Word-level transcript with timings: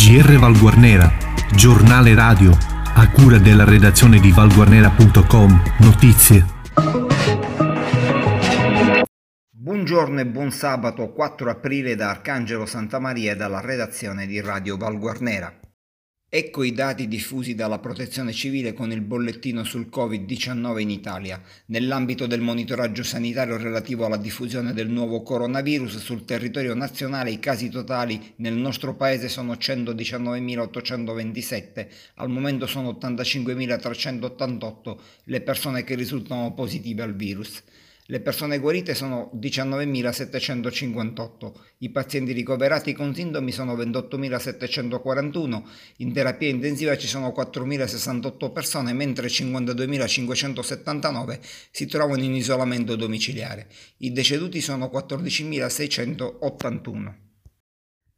GR 0.00 0.38
Valguarnera, 0.38 1.12
giornale 1.52 2.14
radio, 2.14 2.56
a 2.94 3.10
cura 3.10 3.36
della 3.36 3.64
redazione 3.64 4.20
di 4.20 4.30
valguarnera.com, 4.30 5.62
notizie. 5.80 6.46
Buongiorno 9.50 10.20
e 10.20 10.26
buon 10.26 10.52
sabato 10.52 11.12
4 11.12 11.50
aprile 11.50 11.96
da 11.96 12.10
Arcangelo 12.10 12.64
Santa 12.64 13.00
Maria 13.00 13.32
e 13.32 13.36
dalla 13.36 13.60
redazione 13.60 14.26
di 14.26 14.40
Radio 14.40 14.76
Valguarnera. 14.76 15.52
Ecco 16.30 16.62
i 16.62 16.74
dati 16.74 17.08
diffusi 17.08 17.54
dalla 17.54 17.78
Protezione 17.78 18.34
Civile 18.34 18.74
con 18.74 18.92
il 18.92 19.00
bollettino 19.00 19.64
sul 19.64 19.88
Covid-19 19.90 20.80
in 20.80 20.90
Italia. 20.90 21.40
Nell'ambito 21.68 22.26
del 22.26 22.42
monitoraggio 22.42 23.02
sanitario 23.02 23.56
relativo 23.56 24.04
alla 24.04 24.18
diffusione 24.18 24.74
del 24.74 24.90
nuovo 24.90 25.22
coronavirus 25.22 25.96
sul 25.96 26.26
territorio 26.26 26.74
nazionale 26.74 27.30
i 27.30 27.38
casi 27.38 27.70
totali 27.70 28.34
nel 28.36 28.52
nostro 28.52 28.94
paese 28.94 29.30
sono 29.30 29.54
119.827, 29.54 31.86
al 32.16 32.28
momento 32.28 32.66
sono 32.66 32.90
85.388 33.00 34.96
le 35.24 35.40
persone 35.40 35.82
che 35.82 35.94
risultano 35.94 36.52
positive 36.52 37.04
al 37.04 37.16
virus. 37.16 37.62
Le 38.10 38.20
persone 38.20 38.58
guarite 38.58 38.94
sono 38.94 39.30
19.758, 39.38 41.52
i 41.80 41.90
pazienti 41.90 42.32
ricoverati 42.32 42.94
con 42.94 43.14
sintomi 43.14 43.52
sono 43.52 43.76
28.741, 43.76 45.62
in 45.96 46.14
terapia 46.14 46.48
intensiva 46.48 46.96
ci 46.96 47.06
sono 47.06 47.34
4.068 47.36 48.50
persone, 48.50 48.94
mentre 48.94 49.28
52.579 49.28 51.38
si 51.70 51.84
trovano 51.84 52.22
in 52.22 52.34
isolamento 52.34 52.96
domiciliare. 52.96 53.66
I 53.98 54.10
deceduti 54.10 54.62
sono 54.62 54.90
14.681. 54.90 57.27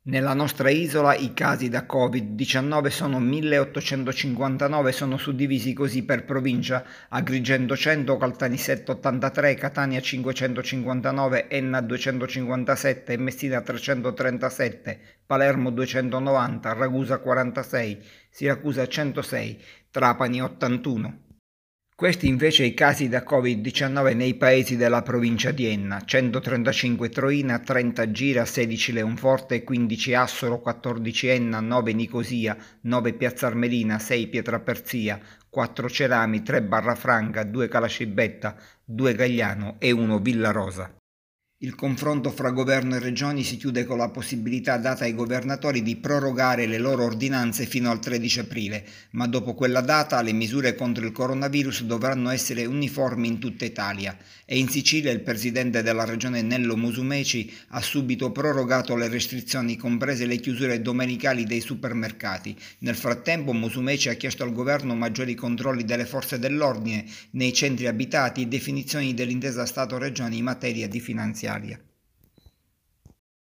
Nella 0.02 0.32
nostra 0.32 0.70
isola 0.70 1.14
i 1.14 1.34
casi 1.34 1.68
da 1.68 1.84
Covid-19 1.86 2.86
sono 2.86 3.20
1859, 3.20 4.92
sono 4.92 5.18
suddivisi 5.18 5.74
così 5.74 6.04
per 6.04 6.24
provincia: 6.24 6.82
Agrigento 7.10 7.76
100, 7.76 8.16
Caltanissetta 8.16 8.92
83, 8.92 9.54
Catania 9.56 10.00
559, 10.00 11.50
Enna 11.50 11.82
257, 11.82 13.18
Messina 13.18 13.60
337, 13.60 15.00
Palermo 15.26 15.68
290, 15.68 16.72
Ragusa 16.72 17.18
46, 17.18 18.02
Siracusa 18.30 18.88
106, 18.88 19.62
Trapani 19.90 20.40
81. 20.40 21.29
Questi 22.00 22.28
invece 22.28 22.64
i 22.64 22.72
casi 22.72 23.10
da 23.10 23.22
Covid-19 23.28 24.16
nei 24.16 24.32
paesi 24.32 24.78
della 24.78 25.02
provincia 25.02 25.50
di 25.50 25.66
Enna, 25.66 26.00
135 26.02 27.10
Troina, 27.10 27.58
30 27.58 28.10
Gira, 28.10 28.46
16 28.46 28.94
Leonforte, 28.94 29.62
15 29.62 30.14
Assoro, 30.14 30.60
14 30.60 31.26
Enna, 31.28 31.60
9 31.60 31.92
Nicosia, 31.92 32.56
9 32.80 33.12
Piazza 33.12 33.48
Armerina, 33.48 33.98
6 33.98 34.28
Pietraperzia, 34.28 35.20
4 35.50 35.90
Cerami, 35.90 36.42
3 36.42 36.62
Barrafranca, 36.62 37.44
2 37.44 37.68
Calacibetta, 37.68 38.56
2 38.82 39.14
Gagliano 39.14 39.76
e 39.78 39.90
1 39.90 40.20
Villa 40.20 40.52
Rosa. 40.52 40.99
Il 41.62 41.74
confronto 41.74 42.30
fra 42.30 42.52
governo 42.52 42.96
e 42.96 43.00
regioni 43.00 43.44
si 43.44 43.58
chiude 43.58 43.84
con 43.84 43.98
la 43.98 44.08
possibilità 44.08 44.78
data 44.78 45.04
ai 45.04 45.14
governatori 45.14 45.82
di 45.82 45.96
prorogare 45.96 46.64
le 46.64 46.78
loro 46.78 47.04
ordinanze 47.04 47.66
fino 47.66 47.90
al 47.90 47.98
13 47.98 48.40
aprile, 48.40 48.82
ma 49.10 49.26
dopo 49.26 49.52
quella 49.52 49.82
data 49.82 50.22
le 50.22 50.32
misure 50.32 50.74
contro 50.74 51.04
il 51.04 51.12
coronavirus 51.12 51.82
dovranno 51.82 52.30
essere 52.30 52.64
uniformi 52.64 53.28
in 53.28 53.38
tutta 53.38 53.66
Italia 53.66 54.16
e 54.46 54.56
in 54.56 54.70
Sicilia 54.70 55.12
il 55.12 55.20
presidente 55.20 55.82
della 55.82 56.06
regione 56.06 56.40
Nello 56.40 56.78
Musumeci 56.78 57.52
ha 57.68 57.82
subito 57.82 58.32
prorogato 58.32 58.96
le 58.96 59.08
restrizioni 59.08 59.76
comprese 59.76 60.24
le 60.24 60.36
chiusure 60.36 60.80
domenicali 60.80 61.44
dei 61.44 61.60
supermercati. 61.60 62.56
Nel 62.78 62.96
frattempo 62.96 63.52
Musumeci 63.52 64.08
ha 64.08 64.14
chiesto 64.14 64.44
al 64.44 64.54
governo 64.54 64.94
maggiori 64.94 65.34
controlli 65.34 65.84
delle 65.84 66.06
forze 66.06 66.38
dell'ordine 66.38 67.04
nei 67.32 67.52
centri 67.52 67.86
abitati 67.86 68.40
e 68.40 68.46
definizioni 68.46 69.12
dell'intesa 69.12 69.66
Stato-Regioni 69.66 70.38
in 70.38 70.44
materia 70.44 70.88
di 70.88 71.00
finanziamento 71.00 71.48
finanziaria. 71.50 71.80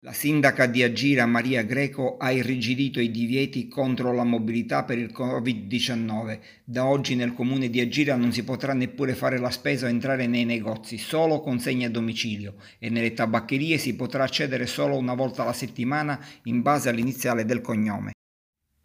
La 0.06 0.12
sindaca 0.12 0.66
di 0.66 0.84
Agira 0.84 1.26
Maria 1.26 1.64
Greco 1.64 2.18
ha 2.18 2.30
irrigidito 2.30 3.00
i 3.00 3.10
divieti 3.10 3.70
contro 3.70 4.12
la 4.12 4.26
mobilità 4.26 4.84
per 4.84 4.98
il 4.98 5.14
Covid-19. 5.14 6.40
Da 6.66 6.86
oggi 6.86 7.16
nel 7.16 7.34
comune 7.34 7.70
di 7.70 7.80
Agira 7.80 8.18
non 8.18 8.34
si 8.34 8.44
potrà 8.44 8.74
neppure 8.74 9.14
fare 9.14 9.38
la 9.38 9.50
spesa 9.50 9.86
o 9.86 9.90
entrare 9.90 10.28
nei 10.28 10.44
negozi, 10.44 10.98
solo 10.98 11.40
consegna 11.40 11.88
a 11.88 11.92
domicilio 11.92 12.56
e 12.80 12.90
nelle 12.90 13.14
tabaccherie 13.14 13.78
si 13.78 13.96
potrà 13.96 14.24
accedere 14.26 14.66
solo 14.66 14.98
una 14.98 15.14
volta 15.14 15.44
alla 15.44 15.54
settimana 15.54 16.20
in 16.44 16.62
base 16.62 16.90
all'iniziale 16.90 17.46
del 17.46 17.62
cognome. 17.62 18.13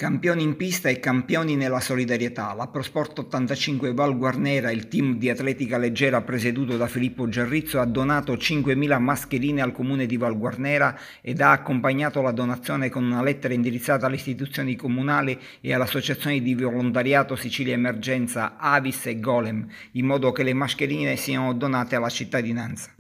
Campioni 0.01 0.45
in 0.45 0.55
pista 0.55 0.89
e 0.89 1.01
campioni 1.01 1.57
nella 1.57 1.81
solidarietà. 1.81 2.55
La 2.55 2.69
Prosport 2.69 3.19
85 3.19 3.93
Val 3.95 4.17
Guarnera, 4.17 4.71
il 4.71 4.87
team 4.87 5.17
di 5.17 5.29
atletica 5.29 5.77
leggera 5.77 6.23
presieduto 6.23 6.77
da 6.77 6.87
Filippo 6.87 7.29
Giarrizzo, 7.29 7.81
ha 7.81 7.85
donato 7.85 8.35
5.000 8.35 8.97
mascherine 9.01 9.61
al 9.61 9.73
comune 9.73 10.07
di 10.07 10.17
Val 10.17 10.39
Guarnera 10.39 10.97
ed 11.21 11.41
ha 11.41 11.51
accompagnato 11.51 12.23
la 12.23 12.31
donazione 12.31 12.91
con 12.91 13.03
una 13.03 13.25
lettera 13.25 13.55
indirizzata 13.55 14.07
alle 14.07 14.15
istituzioni 14.15 14.77
comunali 14.77 15.37
e 15.61 15.75
alle 15.75 15.83
associazioni 15.83 16.43
di 16.43 16.55
volontariato 16.55 17.35
Sicilia 17.35 17.75
Emergenza, 17.75 18.57
Avis 18.57 19.05
e 19.07 19.19
Golem, 19.19 19.67
in 19.95 20.07
modo 20.07 20.31
che 20.31 20.45
le 20.45 20.55
mascherine 20.55 21.17
siano 21.17 21.53
donate 21.55 21.97
alla 21.97 22.09
cittadinanza. 22.09 22.93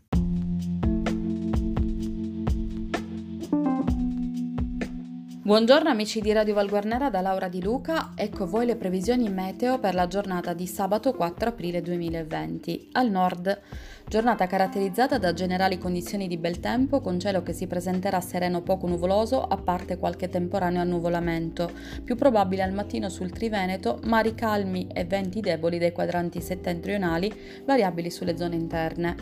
Buongiorno 5.48 5.88
amici 5.88 6.20
di 6.20 6.30
Radio 6.32 6.52
Valguarnera 6.52 7.08
da 7.08 7.22
Laura 7.22 7.48
Di 7.48 7.62
Luca, 7.62 8.12
ecco 8.14 8.46
voi 8.46 8.66
le 8.66 8.76
previsioni 8.76 9.30
meteo 9.30 9.78
per 9.78 9.94
la 9.94 10.06
giornata 10.06 10.52
di 10.52 10.66
sabato 10.66 11.14
4 11.14 11.48
aprile 11.48 11.80
2020. 11.80 12.90
Al 12.92 13.08
nord, 13.08 13.58
giornata 14.06 14.46
caratterizzata 14.46 15.16
da 15.16 15.32
generali 15.32 15.78
condizioni 15.78 16.28
di 16.28 16.36
bel 16.36 16.60
tempo 16.60 17.00
con 17.00 17.18
cielo 17.18 17.42
che 17.42 17.54
si 17.54 17.66
presenterà 17.66 18.20
sereno 18.20 18.60
poco 18.60 18.86
nuvoloso 18.88 19.42
a 19.42 19.56
parte 19.56 19.96
qualche 19.96 20.28
temporaneo 20.28 20.82
annuvolamento, 20.82 21.70
più 22.04 22.14
probabile 22.14 22.62
al 22.62 22.74
mattino 22.74 23.08
sul 23.08 23.30
Triveneto, 23.30 24.00
mari 24.04 24.34
calmi 24.34 24.88
e 24.92 25.06
venti 25.06 25.40
deboli 25.40 25.78
dai 25.78 25.92
quadranti 25.92 26.42
settentrionali, 26.42 27.32
variabili 27.64 28.10
sulle 28.10 28.36
zone 28.36 28.54
interne. 28.54 29.16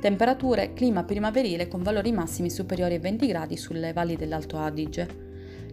Temperature, 0.00 0.72
clima 0.72 1.04
primaverile 1.04 1.68
con 1.68 1.82
valori 1.82 2.12
massimi 2.12 2.48
superiori 2.48 2.94
ai 2.94 3.00
20 3.00 3.26
gradi 3.26 3.58
sulle 3.58 3.92
valli 3.92 4.16
dell'Alto 4.16 4.56
Adige. 4.56 5.25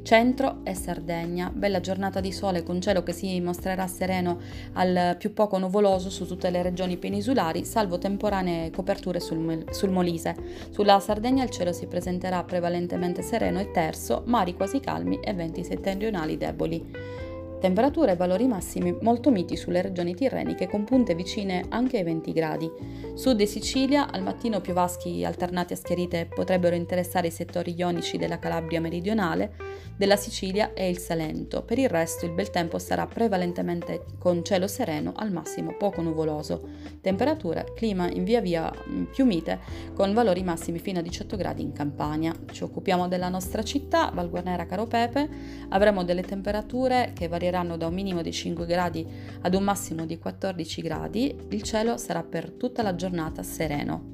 Centro 0.03 0.59
e 0.65 0.75
Sardegna. 0.75 1.49
Bella 1.53 1.79
giornata 1.79 2.19
di 2.19 2.33
sole 2.33 2.61
con 2.61 2.81
cielo 2.81 3.03
che 3.03 3.13
si 3.13 3.39
mostrerà 3.39 3.87
sereno 3.87 4.37
al 4.73 5.15
più 5.17 5.33
poco 5.33 5.57
nuvoloso 5.57 6.09
su 6.09 6.25
tutte 6.25 6.49
le 6.49 6.61
regioni 6.61 6.97
peninsulari, 6.97 7.63
salvo 7.63 7.97
temporanee 7.97 8.69
coperture 8.69 9.21
sul, 9.21 9.65
sul 9.71 9.91
Molise. 9.91 10.35
Sulla 10.71 10.99
Sardegna 10.99 11.45
il 11.45 11.49
cielo 11.49 11.71
si 11.71 11.87
presenterà 11.87 12.43
prevalentemente 12.43 13.21
sereno 13.21 13.61
e 13.61 13.71
terzo, 13.71 14.23
mari 14.25 14.55
quasi 14.55 14.81
calmi 14.81 15.19
e 15.21 15.33
venti 15.33 15.63
settentrionali 15.63 16.35
deboli. 16.35 17.21
Temperature 17.63 18.11
e 18.11 18.15
valori 18.17 18.45
massimi 18.45 18.93
molto 18.99 19.31
miti 19.31 19.55
sulle 19.55 19.81
regioni 19.81 20.13
tirreniche 20.13 20.67
con 20.67 20.83
punte 20.83 21.15
vicine 21.15 21.63
anche 21.69 21.95
ai 21.95 22.03
20 22.03 22.33
gradi. 22.33 22.69
Sud 23.13 23.37
di 23.37 23.47
Sicilia, 23.47 24.11
al 24.11 24.21
mattino 24.21 24.59
piovaschi 24.59 25.23
alternati 25.23 25.71
a 25.71 25.77
schiarite 25.77 26.25
potrebbero 26.25 26.75
interessare 26.75 27.27
i 27.27 27.31
settori 27.31 27.73
ionici 27.77 28.17
della 28.17 28.37
Calabria 28.37 28.81
meridionale, 28.81 29.53
della 29.95 30.15
Sicilia 30.15 30.73
e 30.73 30.89
il 30.89 30.97
Salento. 30.97 31.63
Per 31.63 31.77
il 31.77 31.89
resto 31.89 32.25
il 32.25 32.31
bel 32.31 32.49
tempo 32.49 32.79
sarà 32.79 33.07
prevalentemente 33.07 34.05
con 34.19 34.43
cielo 34.43 34.67
sereno, 34.67 35.13
al 35.15 35.31
massimo 35.31 35.75
poco 35.77 36.01
nuvoloso. 36.01 36.81
Temperature, 37.01 37.73
clima 37.75 38.09
in 38.09 38.23
via 38.23 38.41
via 38.41 38.71
mm, 38.71 39.03
più 39.05 39.25
mite, 39.25 39.59
con 39.93 40.13
valori 40.13 40.43
massimi 40.43 40.79
fino 40.79 40.99
a 40.99 41.01
18 41.01 41.37
gradi 41.37 41.61
in 41.61 41.71
Campania. 41.71 42.33
Ci 42.51 42.63
occupiamo 42.63 43.07
della 43.07 43.29
nostra 43.29 43.63
città, 43.63 44.11
Val 44.13 44.29
Guarnera 44.29 44.65
Caro 44.65 44.85
Pepe, 44.85 45.29
avremo 45.69 46.03
delle 46.03 46.23
temperature 46.23 47.11
che 47.13 47.27
varieranno 47.27 47.51
varieranno 47.53 47.77
da 47.77 47.87
un 47.87 47.93
minimo 47.93 48.21
di 48.21 48.31
5 48.31 48.65
gradi 48.65 49.05
ad 49.41 49.53
un 49.53 49.63
massimo 49.63 50.05
di 50.05 50.17
14 50.17 50.81
gradi, 50.81 51.35
il 51.49 51.61
cielo 51.61 51.97
sarà 51.97 52.23
per 52.23 52.51
tutta 52.51 52.81
la 52.81 52.95
giornata 52.95 53.43
sereno. 53.43 54.11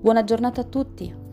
Buona 0.00 0.24
giornata 0.24 0.60
a 0.60 0.64
tutti! 0.64 1.27